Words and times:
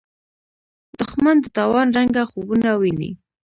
دښمن 0.99 1.35
د 1.41 1.45
تاوان 1.57 1.87
رنګه 1.97 2.23
خوبونه 2.31 2.69
ویني 2.81 3.11